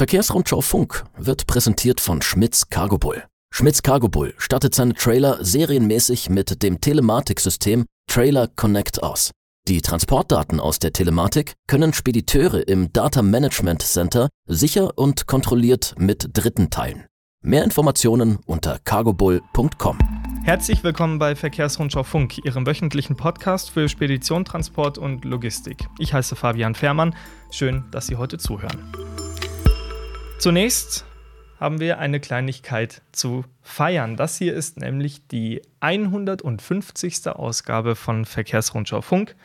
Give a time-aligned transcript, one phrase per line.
[0.00, 3.22] Verkehrsrundschau Funk wird präsentiert von Schmitz Cargo Bull.
[3.52, 9.30] Schmitz Cargo Bull stattet seine Trailer serienmäßig mit dem Telematiksystem Trailer Connect aus.
[9.68, 16.30] Die Transportdaten aus der Telematik können Spediteure im Data Management Center sicher und kontrolliert mit
[16.32, 17.04] Dritten teilen.
[17.44, 19.98] Mehr Informationen unter cargobull.com.
[20.44, 25.90] Herzlich willkommen bei Verkehrsrundschau Funk, Ihrem wöchentlichen Podcast für Spedition, Transport und Logistik.
[25.98, 27.14] Ich heiße Fabian Fährmann.
[27.50, 29.29] Schön, dass Sie heute zuhören.
[30.40, 31.04] Zunächst
[31.58, 34.16] haben wir eine Kleinigkeit zu feiern.
[34.16, 37.28] Das hier ist nämlich die 150.
[37.28, 39.36] Ausgabe von Verkehrsrundschau Funk.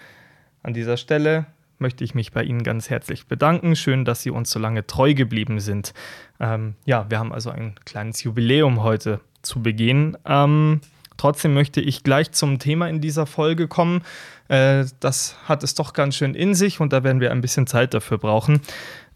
[0.63, 1.47] An dieser Stelle
[1.79, 3.75] möchte ich mich bei Ihnen ganz herzlich bedanken.
[3.75, 5.93] Schön, dass Sie uns so lange treu geblieben sind.
[6.39, 10.17] Ähm, ja, wir haben also ein kleines Jubiläum heute zu begehen.
[10.25, 10.79] Ähm,
[11.17, 14.01] trotzdem möchte ich gleich zum Thema in dieser Folge kommen.
[14.47, 17.67] Äh, das hat es doch ganz schön in sich und da werden wir ein bisschen
[17.67, 18.61] Zeit dafür brauchen.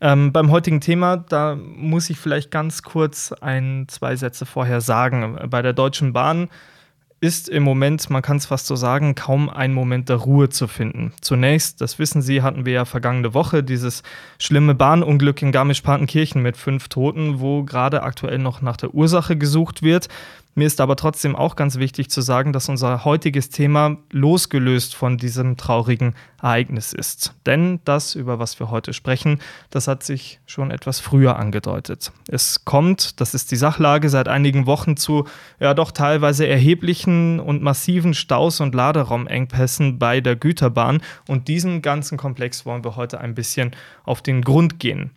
[0.02, 5.38] Ähm, beim heutigen Thema, da muss ich vielleicht ganz kurz ein, zwei Sätze vorher sagen.
[5.50, 6.50] Bei der Deutschen Bahn
[7.22, 10.68] ist im Moment, man kann es fast so sagen, kaum ein Moment der Ruhe zu
[10.68, 11.12] finden.
[11.20, 14.04] Zunächst, das wissen Sie, hatten wir ja vergangene Woche dieses
[14.40, 19.84] schlimme Bahnunglück in Garmisch-Partenkirchen mit fünf Toten, wo gerade aktuell noch nach der Ursache gesucht
[19.84, 20.08] wird.
[20.60, 25.18] Mir ist aber trotzdem auch ganz wichtig zu sagen, dass unser heutiges Thema losgelöst von
[25.18, 27.34] diesem traurigen Ereignis ist.
[27.46, 32.12] Denn das, über was wir heute sprechen, das hat sich schon etwas früher angedeutet.
[32.28, 35.30] Es kommt, das ist die Sachlage, seit einigen Wochen zu
[35.62, 41.02] ja doch teilweise erheblichen und massiven Staus und Laderaumengpässen bei der Güterbahn.
[41.26, 43.72] Und diesem ganzen Komplex wollen wir heute ein bisschen
[44.04, 45.12] auf den Grund gehen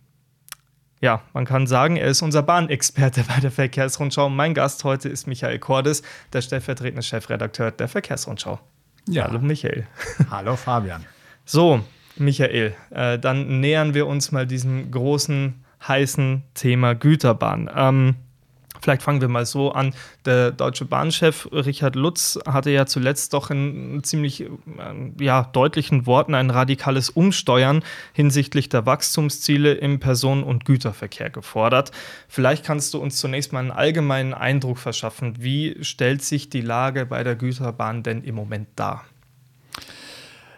[1.03, 4.29] ja, man kann sagen, er ist unser Bahnexperte bei der Verkehrsrundschau.
[4.29, 6.01] Mein Gast heute ist Michael Cordes,
[6.31, 8.57] der stellvertretende Chefredakteur der Verkehrsrundschau.
[9.09, 9.25] Ja.
[9.25, 9.85] Hallo Michael.
[10.31, 11.03] Hallo Fabian.
[11.43, 11.81] So,
[12.15, 17.69] Michael, äh, dann nähern wir uns mal diesem großen, heißen Thema Güterbahn.
[17.75, 18.15] Ähm,
[18.83, 19.95] Vielleicht fangen wir mal so an.
[20.25, 24.49] Der deutsche Bahnchef Richard Lutz hatte ja zuletzt doch in ziemlich äh,
[25.21, 27.81] ja, deutlichen Worten ein radikales Umsteuern
[28.11, 31.91] hinsichtlich der Wachstumsziele im Personen- und Güterverkehr gefordert.
[32.27, 35.35] Vielleicht kannst du uns zunächst mal einen allgemeinen Eindruck verschaffen.
[35.39, 39.05] Wie stellt sich die Lage bei der Güterbahn denn im Moment dar?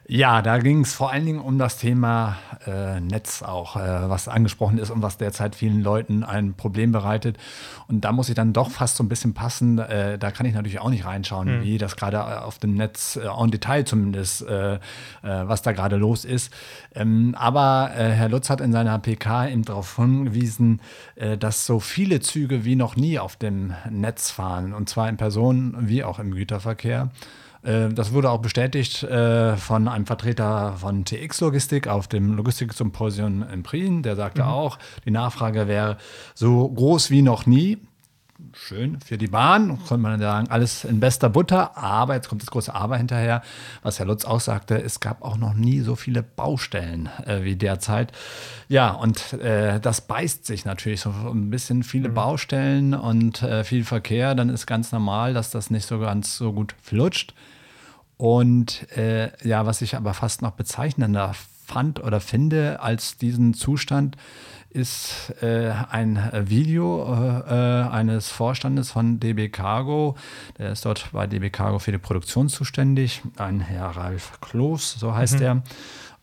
[0.07, 4.27] Ja, da ging es vor allen Dingen um das Thema äh, Netz auch, äh, was
[4.27, 7.37] angesprochen ist und was derzeit vielen Leuten ein Problem bereitet.
[7.87, 9.79] Und da muss ich dann doch fast so ein bisschen passen.
[9.79, 11.63] Äh, da kann ich natürlich auch nicht reinschauen, mhm.
[11.63, 14.79] wie das gerade auf dem Netz äh, en Detail zumindest, äh, äh,
[15.23, 16.53] was da gerade los ist.
[16.93, 20.81] Ähm, aber Herr Lutz hat in seiner PK eben darauf hingewiesen,
[21.39, 25.75] dass so viele Züge wie noch nie auf dem Netz fahren, und zwar im Personen-
[25.79, 27.09] wie auch im Güterverkehr.
[27.11, 33.43] Äh, das wurde auch bestätigt äh, von einem Vertreter von TX Logistik auf dem Logistiksymposium
[33.51, 34.03] in Prien.
[34.03, 34.49] Der sagte mhm.
[34.49, 35.97] auch, die Nachfrage wäre
[36.35, 37.79] so groß wie noch nie.
[38.51, 41.77] Schön für die Bahn, könnte man sagen, alles in bester Butter.
[41.77, 43.41] Aber jetzt kommt das große Aber hinterher,
[43.81, 47.55] was Herr Lutz auch sagte, es gab auch noch nie so viele Baustellen äh, wie
[47.55, 48.11] derzeit.
[48.67, 52.13] Ja, und äh, das beißt sich natürlich so ein bisschen viele mhm.
[52.13, 54.35] Baustellen und äh, viel Verkehr.
[54.35, 57.33] Dann ist ganz normal, dass das nicht so ganz so gut flutscht.
[58.17, 61.33] Und äh, ja, was ich aber fast noch bezeichnender
[61.65, 64.17] fand oder finde als diesen Zustand,
[64.75, 70.15] ist äh, ein Video äh, eines Vorstandes von DB Cargo.
[70.57, 73.21] Der ist dort bei DB Cargo für die Produktion zuständig.
[73.37, 75.45] Ein Herr Ralf Kloß, so heißt mhm.
[75.45, 75.63] er.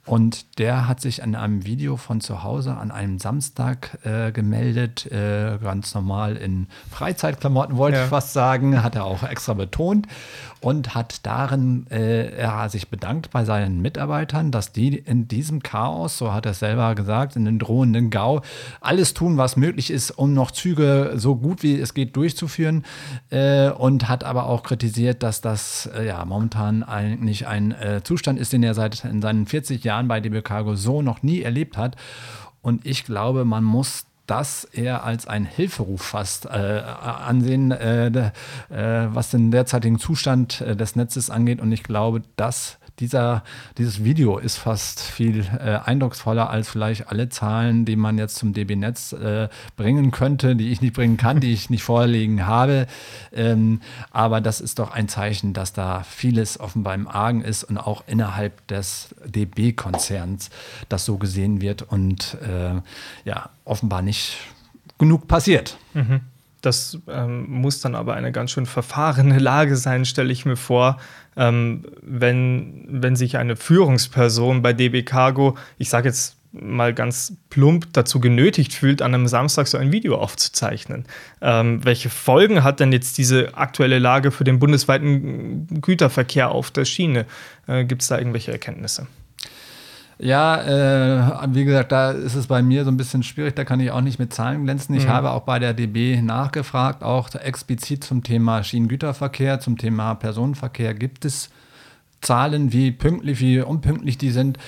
[0.04, 5.06] Und der hat sich an einem Video von zu Hause an einem Samstag äh, gemeldet,
[5.06, 8.04] äh, ganz normal in Freizeitklamotten, wollte ja.
[8.04, 10.08] ich fast sagen, hat er auch extra betont
[10.62, 16.19] und hat darin äh, er sich bedankt bei seinen Mitarbeitern, dass die in diesem Chaos,
[16.19, 18.43] so hat er selber gesagt, in den drohenden Gau,
[18.81, 22.84] alles tun, was möglich ist, um noch Züge so gut wie es geht durchzuführen
[23.31, 28.39] äh, und hat aber auch kritisiert, dass das äh, ja momentan eigentlich ein äh, Zustand
[28.39, 31.43] ist, den er seit in seinen 40 Jahren Jahren bei DB Cargo so noch nie
[31.43, 31.97] erlebt hat.
[32.62, 38.32] Und ich glaube, man muss das eher als ein Hilferuf fast äh, ansehen, äh, äh,
[38.69, 41.61] was den derzeitigen Zustand äh, des Netzes angeht.
[41.61, 43.43] Und ich glaube, dass dieser,
[43.79, 48.53] dieses Video ist fast viel äh, eindrucksvoller als vielleicht alle Zahlen, die man jetzt zum
[48.53, 52.87] DB-Netz äh, bringen könnte, die ich nicht bringen kann, die ich nicht vorliegen habe.
[53.33, 53.81] Ähm,
[54.11, 58.05] aber das ist doch ein Zeichen, dass da vieles offenbar im Argen ist und auch
[58.06, 60.50] innerhalb des DB-Konzerns
[60.89, 62.81] das so gesehen wird und äh,
[63.25, 64.37] ja, offenbar nicht
[64.99, 65.77] genug passiert.
[65.94, 66.21] Mhm.
[66.62, 70.99] Das ähm, muss dann aber eine ganz schön verfahrene Lage sein, stelle ich mir vor,
[71.37, 77.93] ähm, wenn, wenn sich eine Führungsperson bei DB Cargo, ich sage jetzt mal ganz plump
[77.93, 81.06] dazu genötigt fühlt, an einem Samstag so ein Video aufzuzeichnen.
[81.41, 86.85] Ähm, welche Folgen hat denn jetzt diese aktuelle Lage für den bundesweiten Güterverkehr auf der
[86.85, 87.26] Schiene?
[87.67, 89.06] Äh, Gibt es da irgendwelche Erkenntnisse?
[90.22, 93.80] Ja, äh, wie gesagt, da ist es bei mir so ein bisschen schwierig, da kann
[93.80, 94.94] ich auch nicht mit Zahlen glänzen.
[94.94, 95.10] Ich mhm.
[95.10, 101.24] habe auch bei der DB nachgefragt, auch explizit zum Thema Schienengüterverkehr, zum Thema Personenverkehr gibt
[101.24, 101.50] es
[102.22, 104.58] Zahlen, wie pünktlich, wie unpünktlich die sind.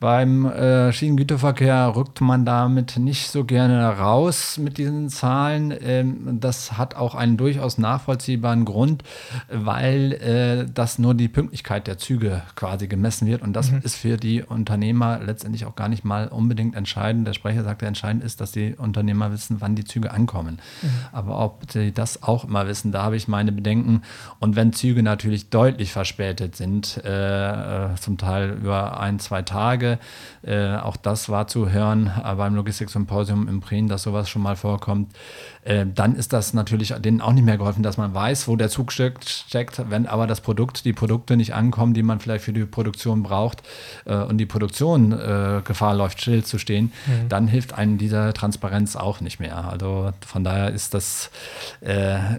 [0.00, 5.72] Beim äh, Schienengüterverkehr rückt man damit nicht so gerne raus mit diesen Zahlen.
[5.80, 9.04] Ähm, das hat auch einen durchaus nachvollziehbaren Grund,
[9.48, 13.42] weil äh, das nur die Pünktlichkeit der Züge quasi gemessen wird.
[13.42, 13.80] Und das mhm.
[13.82, 17.26] ist für die Unternehmer letztendlich auch gar nicht mal unbedingt entscheidend.
[17.26, 20.58] Der Sprecher sagte, entscheidend ist, dass die Unternehmer wissen, wann die Züge ankommen.
[20.82, 20.88] Mhm.
[21.12, 24.02] Aber ob sie das auch immer wissen, da habe ich meine Bedenken.
[24.40, 29.98] Und wenn Züge natürlich deutlich verspätet sind, äh, äh, zum Teil über ein, zwei Tage.
[30.42, 34.56] Äh, auch das war zu hören äh, beim Logistiksymposium im Prien, dass sowas schon mal
[34.56, 35.14] vorkommt.
[35.64, 38.70] Äh, dann ist das natürlich denen auch nicht mehr geholfen, dass man weiß, wo der
[38.70, 39.82] Zug steckt, steckt.
[39.90, 43.62] Wenn aber das Produkt, die Produkte nicht ankommen, die man vielleicht für die Produktion braucht
[44.04, 45.10] und die Produktion
[45.64, 47.28] Gefahr läuft, stillzustehen, mhm.
[47.28, 49.68] dann hilft einem diese Transparenz auch nicht mehr.
[49.68, 51.30] Also von daher ist das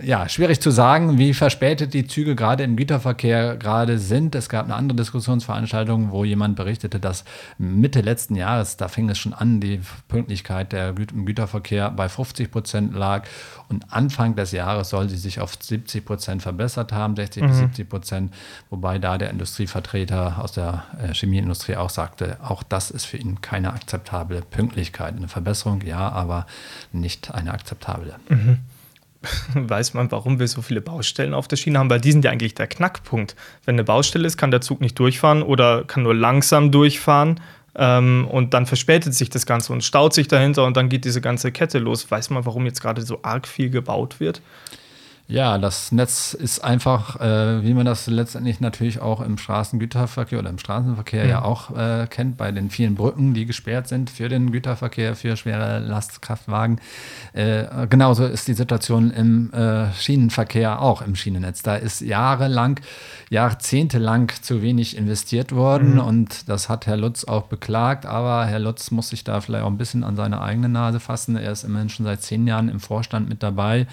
[0.04, 4.36] ja schwierig zu sagen, wie verspätet die Züge gerade im Güterverkehr gerade sind.
[4.36, 7.26] Es gab eine andere Diskussionsveranstaltung, wo jemand berichtete, dass
[7.58, 12.08] Mitte letzten Jahres, da fing es schon an, die Pünktlichkeit der Gü im Güterverkehr bei
[12.08, 13.28] 50 Prozent lag
[13.68, 17.48] und Anfang des Jahres soll sie sich auf 70 Prozent verbessert haben, 60 mhm.
[17.48, 18.34] bis 70 Prozent,
[18.70, 23.42] wobei da der Industrievertreter aus der äh, Chemieindustrie auch sagte, auch das ist für ihn
[23.42, 25.18] keine akzeptable Pünktlichkeit.
[25.18, 26.46] Eine Verbesserung, ja, aber
[26.94, 28.16] nicht eine akzeptable.
[28.30, 28.60] Mhm.
[29.54, 32.32] weiß man, warum wir so viele Baustellen auf der Schiene haben, weil die sind ja
[32.32, 33.36] eigentlich der Knackpunkt.
[33.66, 37.40] Wenn eine Baustelle ist, kann der Zug nicht durchfahren oder kann nur langsam durchfahren
[37.76, 41.22] ähm, und dann verspätet sich das Ganze und staut sich dahinter und dann geht diese
[41.22, 42.10] ganze Kette los.
[42.10, 44.42] Weiß man, warum jetzt gerade so arg viel gebaut wird?
[45.28, 50.52] Ja, das Netz ist einfach, äh, wie man das letztendlich natürlich auch im Straßengüterverkehr oder
[50.52, 51.30] im Straßenverkehr mhm.
[51.32, 55.36] ja auch äh, kennt, bei den vielen Brücken, die gesperrt sind für den Güterverkehr, für
[55.36, 56.80] schwere Lastkraftwagen.
[57.34, 61.64] Äh, genauso ist die Situation im äh, Schienenverkehr auch im Schienennetz.
[61.64, 62.80] Da ist jahrelang,
[63.32, 66.02] jahrzehntelang zu wenig investiert worden mhm.
[66.02, 69.72] und das hat Herr Lutz auch beklagt, aber Herr Lutz muss sich da vielleicht auch
[69.72, 71.36] ein bisschen an seine eigene Nase fassen.
[71.36, 73.88] Er ist immerhin schon seit zehn Jahren im Vorstand mit dabei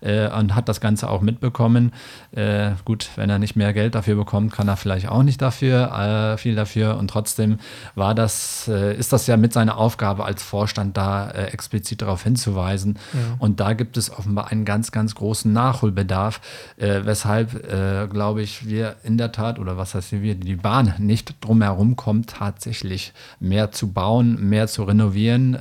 [0.00, 1.92] äh, und hat das das Ganze auch mitbekommen.
[2.32, 5.92] Äh, gut, wenn er nicht mehr Geld dafür bekommt, kann er vielleicht auch nicht dafür,
[5.92, 6.96] äh, viel dafür.
[6.96, 7.58] Und trotzdem
[7.94, 12.22] war das, äh, ist das ja mit seiner Aufgabe als Vorstand da äh, explizit darauf
[12.22, 12.98] hinzuweisen.
[13.12, 13.20] Ja.
[13.38, 16.40] Und da gibt es offenbar einen ganz, ganz großen Nachholbedarf,
[16.76, 20.94] äh, weshalb, äh, glaube ich, wir in der Tat, oder was heißt wir, die Bahn
[20.98, 25.56] nicht drumherum kommt, tatsächlich mehr zu bauen, mehr zu renovieren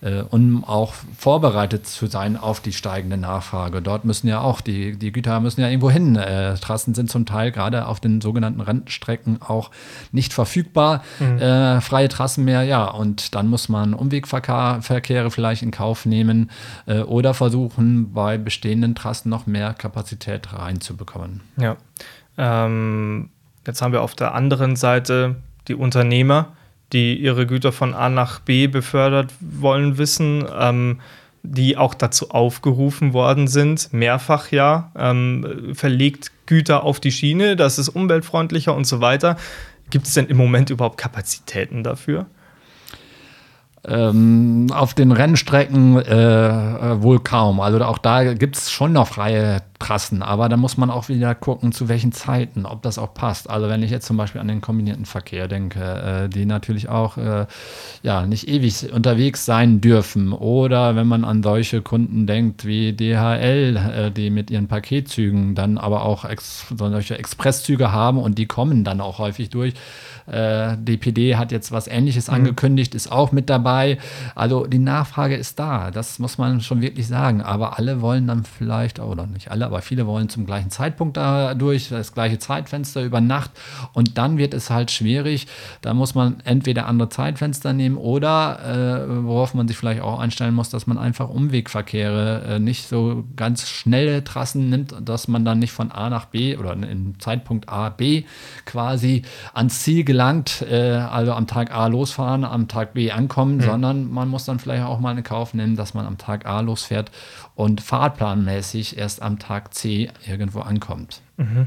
[0.00, 3.82] äh, um auch vorbereitet zu sein auf die steigende Nachfrage.
[3.82, 6.16] Dort müssen ja auch die, die Güter müssen ja irgendwo hin.
[6.16, 9.70] Äh, Trassen sind zum Teil gerade auf den sogenannten Rennstrecken auch
[10.12, 11.02] nicht verfügbar.
[11.18, 11.38] Mhm.
[11.38, 12.84] Äh, freie Trassen mehr, ja.
[12.84, 16.50] Und dann muss man Umwegverkehre vielleicht in Kauf nehmen
[16.86, 21.40] äh, oder versuchen, bei bestehenden Trassen noch mehr Kapazität reinzubekommen.
[21.56, 21.76] Ja.
[22.36, 23.30] Ähm,
[23.66, 25.36] jetzt haben wir auf der anderen Seite
[25.66, 26.52] die Unternehmer,
[26.92, 31.00] die ihre Güter von A nach B befördert wollen, wissen, ähm,
[31.42, 37.78] die auch dazu aufgerufen worden sind, mehrfach ja, ähm, verlegt Güter auf die Schiene, das
[37.78, 39.36] ist umweltfreundlicher und so weiter.
[39.90, 42.26] Gibt es denn im Moment überhaupt Kapazitäten dafür?
[43.86, 47.60] Ähm, auf den Rennstrecken äh, äh, wohl kaum.
[47.60, 51.34] Also auch da gibt es schon noch freie Trassen, aber da muss man auch wieder
[51.34, 53.48] gucken, zu welchen Zeiten, ob das auch passt.
[53.48, 57.16] Also wenn ich jetzt zum Beispiel an den kombinierten Verkehr denke, äh, die natürlich auch
[57.16, 57.46] äh,
[58.02, 60.32] ja, nicht ewig unterwegs sein dürfen.
[60.32, 65.78] Oder wenn man an solche Kunden denkt wie DHL, äh, die mit ihren Paketzügen dann
[65.78, 69.74] aber auch ex solche Expresszüge haben und die kommen dann auch häufig durch
[70.30, 72.34] äh, DPD hat jetzt was Ähnliches mhm.
[72.34, 73.98] angekündigt, ist auch mit dabei.
[74.34, 77.40] Also die Nachfrage ist da, das muss man schon wirklich sagen.
[77.40, 81.88] Aber alle wollen dann vielleicht, oder nicht alle, aber viele wollen zum gleichen Zeitpunkt dadurch,
[81.88, 83.50] das gleiche Zeitfenster über Nacht.
[83.92, 85.46] Und dann wird es halt schwierig.
[85.80, 90.54] Da muss man entweder andere Zeitfenster nehmen oder, äh, worauf man sich vielleicht auch einstellen
[90.54, 95.58] muss, dass man einfach Umwegverkehre, äh, nicht so ganz schnelle Trassen nimmt, dass man dann
[95.58, 98.24] nicht von A nach B oder im Zeitpunkt A, B
[98.64, 99.22] quasi
[99.54, 103.62] ans Ziel gelangt gelangt, äh, also am Tag A losfahren, am Tag B ankommen, mhm.
[103.62, 106.60] sondern man muss dann vielleicht auch mal in Kauf nehmen, dass man am Tag A
[106.60, 107.10] losfährt
[107.54, 111.22] und fahrplanmäßig erst am Tag C irgendwo ankommt.
[111.36, 111.66] Mhm.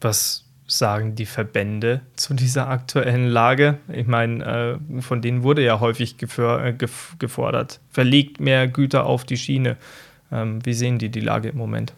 [0.00, 3.78] Was sagen die Verbände zu dieser aktuellen Lage?
[3.92, 6.74] Ich meine, äh, von denen wurde ja häufig äh,
[7.18, 9.76] gefordert, verlegt mehr Güter auf die Schiene.
[10.30, 11.94] Ähm, wie sehen die die Lage im Moment?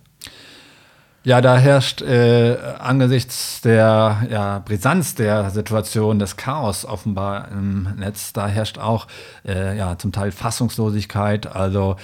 [1.22, 8.32] Ja, da herrscht äh, angesichts der ja, Brisanz der Situation, des Chaos offenbar im Netz,
[8.32, 9.06] da herrscht auch
[9.46, 11.46] äh, ja, zum Teil Fassungslosigkeit.
[11.54, 11.96] Also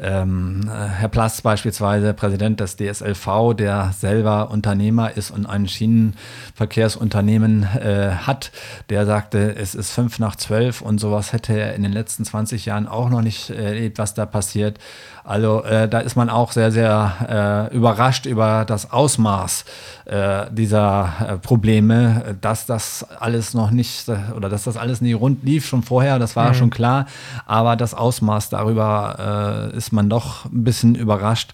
[0.00, 8.16] ähm, Herr Plass beispielsweise, Präsident des DSLV, der selber Unternehmer ist und ein Schienenverkehrsunternehmen äh,
[8.26, 8.50] hat,
[8.90, 12.66] der sagte, es ist fünf nach zwölf und sowas hätte er in den letzten 20
[12.66, 14.80] Jahren auch noch nicht erlebt, was da passiert.
[15.22, 19.64] Also äh, da ist man auch sehr, sehr äh, überrascht über das Ausmaß
[20.06, 25.12] äh, dieser äh, Probleme, dass das alles noch nicht äh, oder dass das alles nie
[25.12, 26.54] rund lief schon vorher, das war mhm.
[26.54, 27.06] schon klar.
[27.46, 31.52] Aber das Ausmaß darüber ist man doch ein bisschen überrascht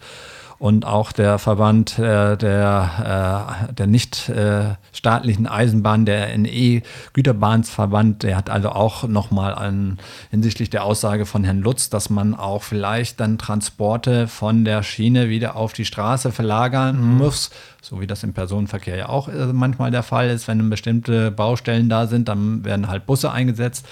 [0.62, 8.36] und auch der Verband äh, der, äh, der nicht äh, staatlichen Eisenbahn, der NE-Güterbahnsverband, der
[8.36, 9.98] hat also auch nochmal an,
[10.30, 15.28] hinsichtlich der Aussage von Herrn Lutz, dass man auch vielleicht dann Transporte von der Schiene
[15.28, 17.18] wieder auf die Straße verlagern mhm.
[17.18, 17.50] muss,
[17.80, 21.88] so wie das im Personenverkehr ja auch äh, manchmal der Fall ist, wenn bestimmte Baustellen
[21.88, 23.84] da sind, dann werden halt Busse eingesetzt.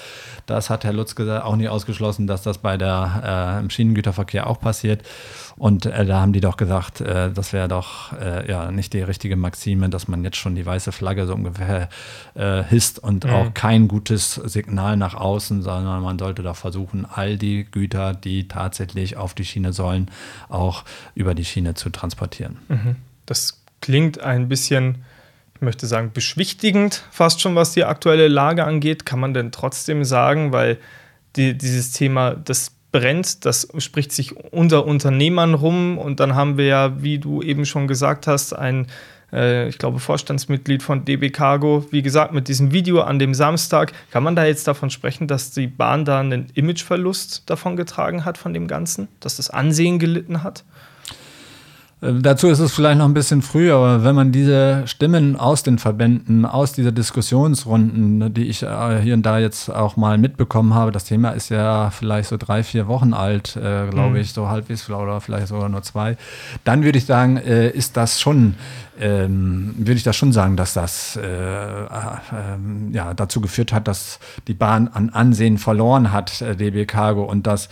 [0.46, 4.46] Das hat Herr Lutz gesagt, auch nicht ausgeschlossen, dass das bei der äh, im Schienengüterverkehr
[4.46, 5.02] auch passiert.
[5.60, 9.02] Und äh, da haben die doch gesagt, äh, das wäre doch äh, ja nicht die
[9.02, 11.90] richtige Maxime, dass man jetzt schon die weiße Flagge so ungefähr
[12.32, 13.30] äh, hisst und mhm.
[13.30, 18.48] auch kein gutes Signal nach außen, sondern man sollte doch versuchen, all die Güter, die
[18.48, 20.10] tatsächlich auf die Schiene sollen,
[20.48, 22.56] auch über die Schiene zu transportieren.
[22.68, 22.96] Mhm.
[23.26, 25.04] Das klingt ein bisschen
[25.56, 29.04] ich möchte sagen, beschwichtigend, fast schon, was die aktuelle Lage angeht.
[29.04, 30.78] Kann man denn trotzdem sagen, weil
[31.36, 35.98] die, dieses Thema, das brennt, das spricht sich unter Unternehmern rum.
[35.98, 38.86] Und dann haben wir ja, wie du eben schon gesagt hast, ein,
[39.32, 43.92] äh, ich glaube, Vorstandsmitglied von DB Cargo, wie gesagt, mit diesem Video an dem Samstag,
[44.10, 48.38] kann man da jetzt davon sprechen, dass die Bahn da einen Imageverlust davon getragen hat
[48.38, 50.64] von dem Ganzen, dass das Ansehen gelitten hat?
[52.00, 55.62] Äh, dazu ist es vielleicht noch ein bisschen früh, aber wenn man diese Stimmen aus
[55.62, 60.18] den Verbänden, aus dieser Diskussionsrunden, ne, die ich äh, hier und da jetzt auch mal
[60.18, 64.16] mitbekommen habe, das Thema ist ja vielleicht so drei, vier Wochen alt, äh, glaube mhm.
[64.16, 66.16] ich, so halbwegs oder vielleicht sogar nur zwei,
[66.64, 68.54] dann würde ich sagen, äh, ist das schon,
[68.98, 71.86] ähm, würde ich das schon sagen, dass das äh, äh,
[72.92, 77.68] ja, dazu geführt hat, dass die Bahn an Ansehen verloren hat, DB Cargo, und dass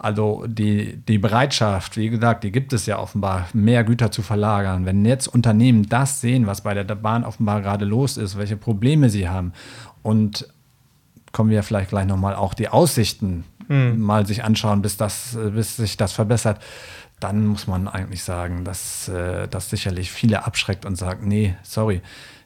[0.00, 4.86] also die, die Bereitschaft, wie gesagt, die gibt es ja offenbar, mehr Güter zu verlagern.
[4.86, 9.10] Wenn jetzt Unternehmen das sehen, was bei der Bahn offenbar gerade los ist, welche Probleme
[9.10, 9.52] sie haben
[10.02, 10.48] und
[11.32, 14.00] kommen wir vielleicht gleich nochmal auch die Aussichten mhm.
[14.00, 16.62] mal sich anschauen, bis, das, bis sich das verbessert,
[17.20, 22.00] dann muss man eigentlich sagen, dass äh, das sicherlich viele abschreckt und sagt, nee, sorry,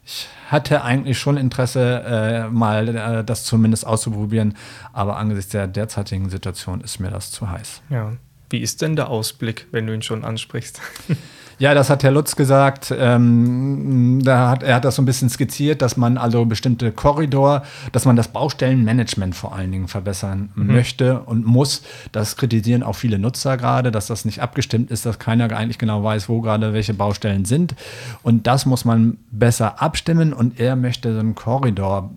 [0.05, 4.55] ich hatte eigentlich schon Interesse, äh, mal äh, das zumindest auszuprobieren,
[4.93, 7.81] aber angesichts der derzeitigen Situation ist mir das zu heiß.
[7.89, 8.13] Ja.
[8.49, 10.79] Wie ist denn der Ausblick, wenn du ihn schon ansprichst?
[11.57, 12.93] Ja, das hat Herr Lutz gesagt.
[12.97, 17.63] Ähm, da hat, er hat das so ein bisschen skizziert, dass man also bestimmte Korridor,
[17.91, 20.67] dass man das Baustellenmanagement vor allen Dingen verbessern mhm.
[20.67, 21.83] möchte und muss.
[22.11, 26.03] Das kritisieren auch viele Nutzer gerade, dass das nicht abgestimmt ist, dass keiner eigentlich genau
[26.03, 27.75] weiß, wo gerade welche Baustellen sind.
[28.21, 32.11] Und das muss man besser abstimmen und er möchte so einen Korridor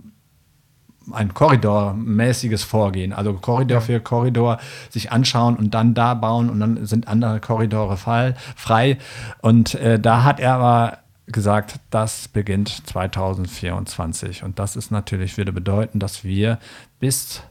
[1.13, 4.59] ein korridormäßiges Vorgehen, also Korridor für Korridor
[4.91, 8.99] sich anschauen und dann da bauen und dann sind andere Korridore frei.
[9.41, 14.43] Und äh, da hat er aber gesagt, das beginnt 2024.
[14.43, 16.59] Und das ist natürlich, würde bedeuten, dass wir
[17.01, 17.43] bis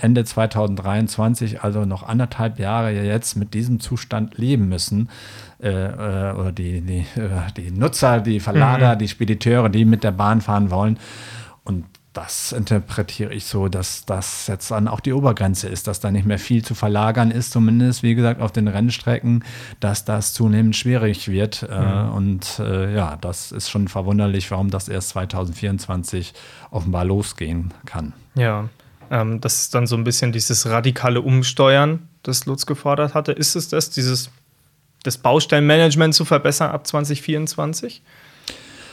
[0.00, 5.08] Ende 2023, also noch anderthalb Jahre jetzt mit diesem Zustand leben müssen.
[5.62, 8.98] Äh, äh, oder die, die, äh, die Nutzer, die Verlader, mhm.
[8.98, 10.98] die Spediteure, die mit der Bahn fahren wollen.
[11.64, 11.84] Und
[12.16, 16.26] das interpretiere ich so, dass das jetzt dann auch die Obergrenze ist, dass da nicht
[16.26, 19.44] mehr viel zu verlagern ist, zumindest wie gesagt auf den Rennstrecken,
[19.80, 21.66] dass das zunehmend schwierig wird.
[21.68, 22.12] Äh, mhm.
[22.12, 26.32] und äh, ja, das ist schon verwunderlich, warum das erst 2024
[26.70, 28.14] offenbar losgehen kann.
[28.34, 28.68] Ja,
[29.10, 33.32] ähm, das ist dann so ein bisschen dieses radikale Umsteuern, das Lutz gefordert hatte.
[33.32, 34.30] Ist es das, dieses
[35.02, 38.02] das Baustellenmanagement zu verbessern ab 2024?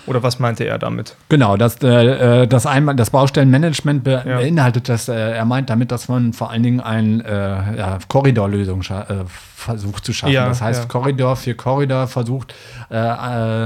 [0.06, 1.16] Oder was meinte er damit?
[1.30, 4.38] Genau, das, äh, das, Einmal, das Baustellenmanagement be ja.
[4.38, 8.82] beinhaltet das, äh, er meint damit, dass man vor allen Dingen eine äh, ja, Korridorlösung
[8.82, 9.26] äh,
[9.64, 10.34] versucht zu schaffen.
[10.34, 10.90] Ja, das heißt.
[10.90, 12.54] Korridor für Korridor versucht
[12.92, 12.98] äh,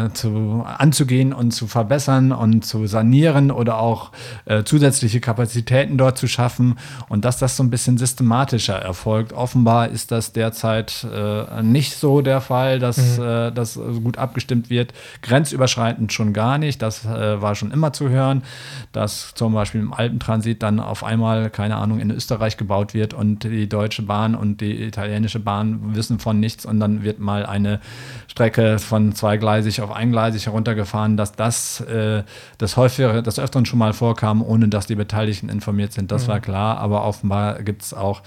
[0.05, 4.11] äh, zu, anzugehen und zu verbessern und zu sanieren oder auch
[4.45, 6.77] äh, zusätzliche Kapazitäten dort zu schaffen
[7.09, 9.33] und dass das so ein bisschen systematischer erfolgt.
[9.33, 13.23] Offenbar ist das derzeit äh, nicht so der Fall, dass mhm.
[13.23, 14.93] Äh, das gut abgestimmt wird.
[15.23, 16.81] Grenzüberschreitend schon gar nicht.
[16.81, 18.43] Das äh, war schon immer zu hören,
[18.91, 23.43] dass zum Beispiel im Alpentransit dann auf einmal, keine Ahnung, in Österreich gebaut wird und
[23.43, 27.79] die Deutsche Bahn und die italienische Bahn wissen von nichts und dann wird mal eine
[28.27, 32.23] Strecke von zweigleisig auf eingleisig heruntergefahren, dass das äh,
[32.57, 36.11] das häufiger, das öfteren schon mal vorkam, ohne dass die Beteiligten informiert sind.
[36.11, 36.31] Das mhm.
[36.31, 38.21] war klar, aber offenbar gibt es auch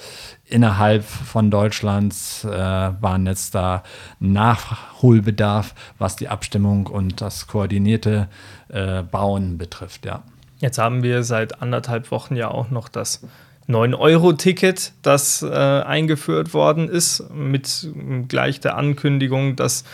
[0.50, 3.83] innerhalb von Deutschlands äh, Bahnnetz da
[4.19, 7.47] Nachholbedarf, was die Abstimmung und das
[7.90, 8.28] koordinierte
[8.68, 10.23] äh, Bauen betrifft, ja.
[10.59, 13.23] Jetzt haben wir seit anderthalb Wochen ja auch noch das
[13.68, 17.88] 9-Euro-Ticket, das äh, eingeführt worden ist, mit
[18.28, 19.85] gleich der Ankündigung, dass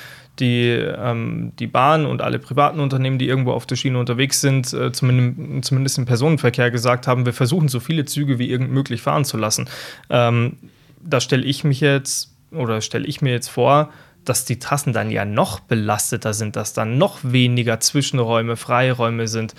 [0.40, 4.72] die, ähm, die Bahn und alle privaten Unternehmen, die irgendwo auf der Schiene unterwegs sind,
[4.72, 9.02] äh, zumindest, zumindest, im Personenverkehr gesagt haben, wir versuchen so viele Züge wie irgend möglich
[9.02, 9.68] fahren zu lassen.
[10.10, 10.56] Ähm,
[11.00, 13.90] da stelle ich mich jetzt oder stelle ich mir jetzt vor,
[14.28, 19.54] dass die Trassen dann ja noch belasteter sind, dass dann noch weniger Zwischenräume, Freiräume sind.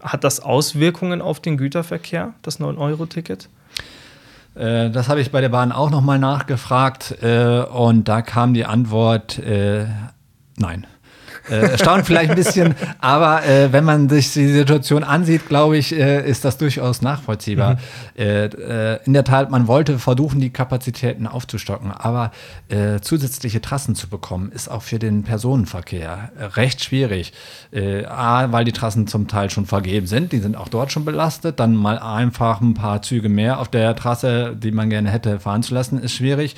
[0.00, 3.48] Hat das Auswirkungen auf den Güterverkehr, das 9-Euro-Ticket?
[4.54, 8.64] Äh, das habe ich bei der Bahn auch nochmal nachgefragt äh, und da kam die
[8.64, 9.86] Antwort, äh,
[10.56, 10.86] nein.
[11.50, 15.92] Äh, erstaunt vielleicht ein bisschen, aber äh, wenn man sich die Situation ansieht, glaube ich,
[15.92, 17.74] äh, ist das durchaus nachvollziehbar.
[17.74, 17.78] Mhm.
[18.16, 22.30] Äh, äh, in der Tat, man wollte versuchen, die Kapazitäten aufzustocken, aber
[22.68, 27.32] äh, zusätzliche Trassen zu bekommen, ist auch für den Personenverkehr recht schwierig.
[28.08, 31.58] A, weil die Trassen zum Teil schon vergeben sind, die sind auch dort schon belastet,
[31.58, 35.62] dann mal einfach ein paar Züge mehr auf der Trasse, die man gerne hätte fahren
[35.62, 36.56] zu lassen, ist schwierig.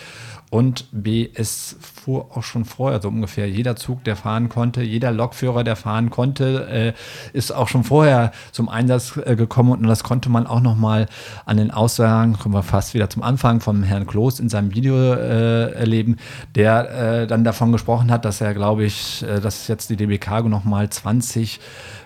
[0.51, 5.11] Und B, es fuhr auch schon vorher so ungefähr jeder Zug, der fahren konnte, jeder
[5.11, 6.93] Lokführer, der fahren konnte, äh,
[7.37, 9.73] ist auch schon vorher zum Einsatz äh, gekommen.
[9.73, 11.07] Und das konnte man auch noch mal
[11.45, 14.95] an den Aussagen, kommen wir fast wieder zum Anfang, von Herrn Kloß in seinem Video
[15.15, 16.19] äh, erleben,
[16.55, 20.19] der äh, dann davon gesprochen hat, dass er, glaube ich, äh, dass jetzt die DB
[20.19, 21.59] Cargo noch mal 20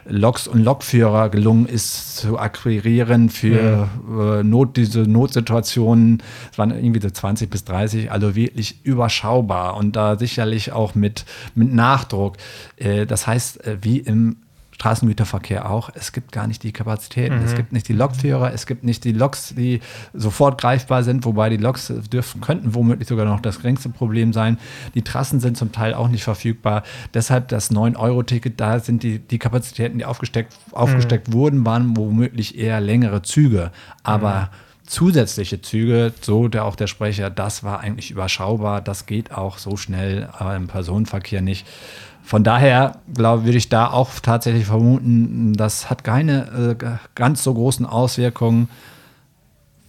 [0.08, 4.20] Loks und Lokführer gelungen ist zu akquirieren für mhm.
[4.20, 6.22] äh, Not, diese Notsituationen.
[6.50, 11.24] Es waren irgendwie so 20 bis 30, also wirklich überschaubar und da sicherlich auch mit,
[11.54, 12.36] mit Nachdruck.
[12.76, 14.36] Äh, das heißt, äh, wie im
[14.78, 15.90] Straßengüterverkehr auch.
[15.94, 17.38] Es gibt gar nicht die Kapazitäten.
[17.38, 17.44] Mhm.
[17.44, 19.80] Es gibt nicht die Lokführer, es gibt nicht die Loks, die
[20.14, 24.56] sofort greifbar sind, wobei die Loks dürfen, könnten womöglich sogar noch das geringste Problem sein.
[24.94, 26.84] Die Trassen sind zum Teil auch nicht verfügbar.
[27.12, 31.32] Deshalb das 9-Euro-Ticket, da sind die, die Kapazitäten, die aufgesteckt, aufgesteckt mhm.
[31.32, 33.72] wurden, waren womöglich eher längere Züge.
[34.04, 39.32] Aber mhm zusätzliche Züge, so der auch der Sprecher, das war eigentlich überschaubar, das geht
[39.32, 41.66] auch so schnell äh, im Personenverkehr nicht.
[42.22, 47.54] Von daher glaube würde ich da auch tatsächlich vermuten, das hat keine äh, ganz so
[47.54, 48.68] großen Auswirkungen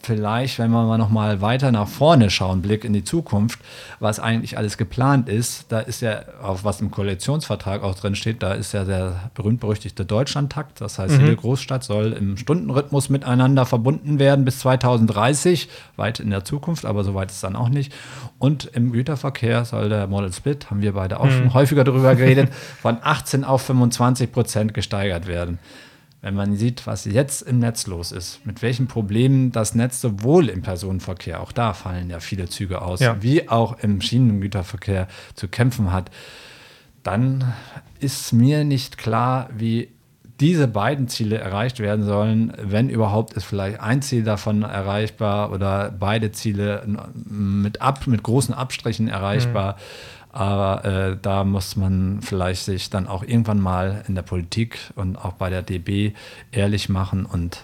[0.10, 3.60] vielleicht, wenn wir mal noch mal weiter nach vorne schauen, Blick in die Zukunft,
[4.00, 8.41] was eigentlich alles geplant ist, da ist ja, auch was im Koalitionsvertrag auch drin steht,
[8.41, 10.82] da ist ja der berühmt-berüchtigte Deutschlandtakt.
[10.82, 11.26] Das heißt, mhm.
[11.26, 17.04] jede Großstadt soll im Stundenrhythmus miteinander verbunden werden bis 2030, weit in der Zukunft, aber
[17.04, 17.93] so weit ist dann auch nicht.
[18.39, 21.38] Und im Güterverkehr soll der Model Split, haben wir beide auch mhm.
[21.38, 25.60] schon häufiger darüber geredet, von 18 auf 25 Prozent gesteigert werden
[26.21, 30.49] wenn man sieht, was jetzt im Netz los ist, mit welchen Problemen das Netz sowohl
[30.49, 33.21] im Personenverkehr, auch da fallen ja viele Züge aus, ja.
[33.21, 36.12] wie auch im Schienengüterverkehr zu kämpfen hat,
[37.03, 37.53] dann
[37.99, 39.89] ist mir nicht klar, wie
[40.41, 45.91] diese beiden Ziele erreicht werden sollen, wenn überhaupt ist vielleicht ein Ziel davon erreichbar oder
[45.91, 46.86] beide Ziele
[47.25, 49.73] mit, ab, mit großen Abstrichen erreichbar.
[49.73, 54.80] Mhm aber äh, da muss man vielleicht sich dann auch irgendwann mal in der Politik
[54.96, 56.13] und auch bei der DB
[56.52, 57.63] ehrlich machen und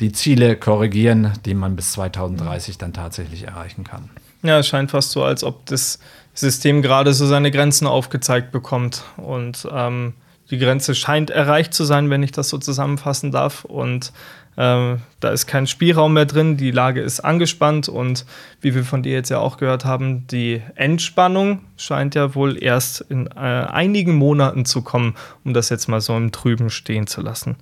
[0.00, 4.10] die Ziele korrigieren, die man bis 2030 dann tatsächlich erreichen kann.
[4.42, 5.98] Ja, es scheint fast so, als ob das
[6.32, 9.02] System gerade so seine Grenzen aufgezeigt bekommt.
[9.18, 10.14] Und ähm,
[10.50, 13.64] die Grenze scheint erreicht zu sein, wenn ich das so zusammenfassen darf.
[13.64, 14.12] Und
[14.56, 18.26] ähm, da ist kein Spielraum mehr drin, die Lage ist angespannt und
[18.60, 23.00] wie wir von dir jetzt ja auch gehört haben, die Entspannung scheint ja wohl erst
[23.02, 27.20] in äh, einigen Monaten zu kommen, um das jetzt mal so im Trüben stehen zu
[27.20, 27.56] lassen.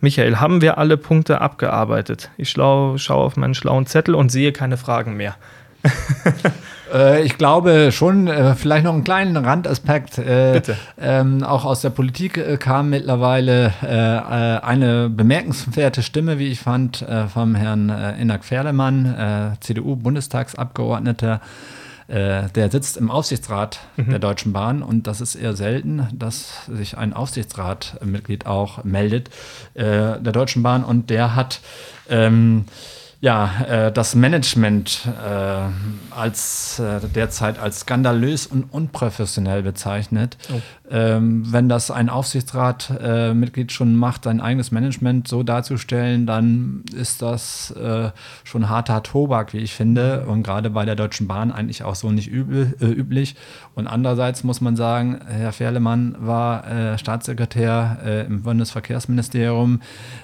[0.00, 2.30] Michael, haben wir alle Punkte abgearbeitet?
[2.36, 5.36] Ich schlau, schaue auf meinen schlauen Zettel und sehe keine Fragen mehr.
[6.92, 10.18] Äh, ich glaube schon, äh, vielleicht noch einen kleinen Randaspekt.
[10.18, 10.76] Äh, Bitte.
[11.00, 16.60] Ähm, auch aus der Politik äh, kam mittlerweile äh, äh, eine bemerkenswerte Stimme, wie ich
[16.60, 21.40] fand, vom Herrn äh, Enak Ferlemann, CDU-Bundestagsabgeordneter.
[22.08, 24.10] der sitzt im Aufsichtsrat mhm.
[24.10, 29.30] der Deutschen Bahn und das ist eher selten, dass sich ein Aufsichtsratmitglied auch meldet
[29.74, 31.60] der Deutschen Bahn und der hat
[32.10, 32.66] ähm,
[33.22, 40.36] ja, äh, das Management äh, als äh, derzeit als skandalös und unprofessionell bezeichnet.
[40.52, 40.60] Oh
[40.92, 47.22] ähm, wenn das ein Aufsichtsratmitglied äh, schon macht, sein eigenes Management so darzustellen, dann ist
[47.22, 48.10] das äh,
[48.44, 50.26] schon harter Tobak, wie ich finde.
[50.26, 53.36] Und gerade bei der Deutschen Bahn eigentlich auch so nicht übel, äh, üblich.
[53.74, 59.80] Und andererseits muss man sagen, Herr Ferlemann war äh, Staatssekretär äh, im Bundesverkehrsministerium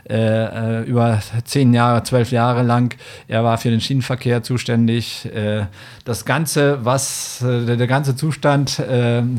[0.07, 2.95] äh, über zehn Jahre, zwölf Jahre lang.
[3.27, 5.29] Er war für den Schienenverkehr zuständig.
[6.05, 8.83] das Ganze, was der ganze Zustand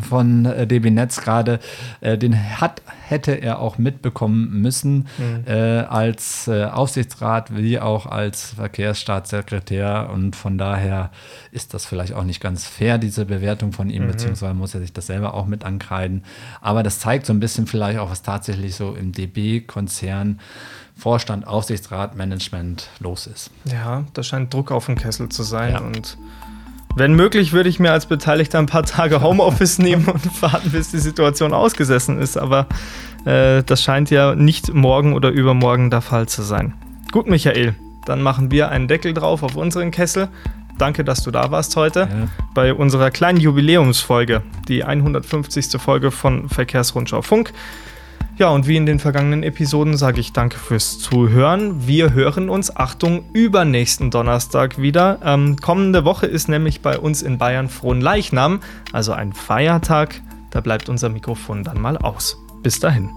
[0.10, 1.60] von DB Netz gerade,
[2.02, 5.44] äh, den hat, hätte er auch mitbekommen müssen mhm.
[5.46, 10.10] äh, als äh, Aufsichtsrat wie auch als Verkehrsstaatssekretär.
[10.14, 11.12] Und von daher
[11.52, 14.08] ist das vielleicht auch nicht ganz fair, diese Bewertung von ihm, mhm.
[14.08, 16.24] beziehungsweise muss er sich das selber auch mit ankreiden.
[16.62, 20.40] Aber das zeigt so ein bisschen vielleicht auch, was tatsächlich so im DB-Konzern
[21.00, 23.52] Vorstand, Aufsichtsrat, Management los ist.
[23.66, 25.80] Ja, da scheint Druck auf dem Kessel zu sein ja.
[25.80, 26.18] und
[26.96, 30.92] wenn möglich, würde ich mir als Beteiligter ein paar Tage Homeoffice nehmen und warten, bis
[30.92, 32.38] die Situation ausgesessen ist.
[32.38, 32.68] Aber
[33.26, 36.74] äh, das scheint ja nicht morgen oder übermorgen der Fall zu sein.
[37.12, 37.76] Gut, Michael,
[38.06, 40.30] dann machen wir einen Deckel drauf auf unseren Kessel.
[40.78, 42.28] Danke, dass du da warst heute ja.
[42.54, 45.80] bei unserer kleinen Jubiläumsfolge, die 150.
[45.80, 47.52] Folge von Verkehrsrundschau Funk.
[48.40, 51.86] Ja, und wie in den vergangenen Episoden sage ich danke fürs Zuhören.
[51.88, 55.20] Wir hören uns, Achtung, übernächsten Donnerstag wieder.
[55.26, 58.62] Ähm, kommende Woche ist nämlich bei uns in Bayern Frohen Leichnam,
[58.94, 60.22] also ein Feiertag.
[60.52, 62.38] Da bleibt unser Mikrofon dann mal aus.
[62.64, 63.10] Bis dahin.